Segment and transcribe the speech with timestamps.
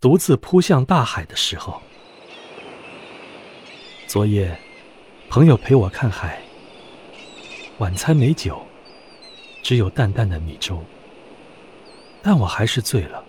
[0.00, 1.82] 独自扑向大海的时候。
[4.06, 4.56] 昨夜，
[5.28, 6.40] 朋友陪我看海，
[7.78, 8.64] 晚餐没酒，
[9.60, 10.84] 只有淡淡的米粥，
[12.22, 13.24] 但我还是醉了。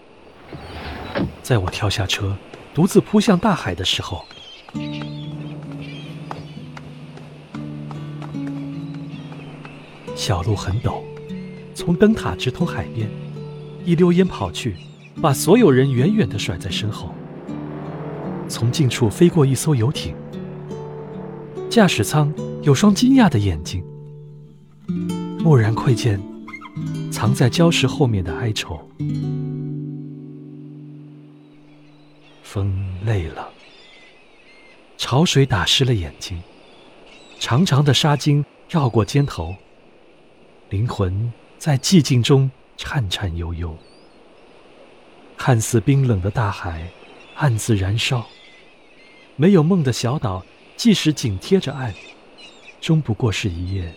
[1.41, 2.37] 在我跳下车，
[2.71, 4.23] 独自扑向大海的时候，
[10.15, 11.01] 小路很陡，
[11.73, 13.09] 从灯塔直通海边，
[13.83, 14.77] 一溜烟跑去，
[15.21, 17.13] 把所有人远远地甩在身后。
[18.47, 20.15] 从近处飞过一艘游艇。
[21.69, 22.33] 驾驶舱
[22.63, 23.83] 有双惊讶的眼睛，
[25.43, 26.19] 蓦然窥见
[27.11, 28.79] 藏在礁石后面的哀愁。
[32.41, 32.73] 风
[33.05, 33.47] 累了，
[34.97, 36.41] 潮水打湿了眼睛，
[37.39, 39.55] 长长的纱巾绕过肩头，
[40.69, 43.77] 灵魂在寂静中颤颤悠悠。
[45.39, 46.91] 看似冰冷的大海
[47.35, 48.27] 暗自燃烧，
[49.37, 50.45] 没有梦的小岛。
[50.75, 51.93] 即使紧贴着岸，
[52.79, 53.93] 终不过是一叶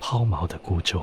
[0.00, 1.00] 抛锚的孤舟。